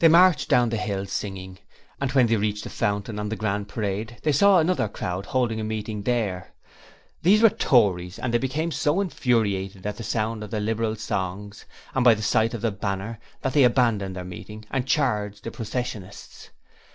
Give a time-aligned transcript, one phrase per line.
[0.00, 1.60] They marched down the hill singing,
[1.98, 5.58] and when they reached the Fountain on the Grand Parade they saw another crowd holding
[5.58, 6.52] a meeting there.
[7.22, 11.64] These were Tories and they became so infuriated at the sound of the Liberal songs
[11.94, 15.50] and by the sight of the banner, that they abandoned their meeting and charged the
[15.50, 16.50] processionists.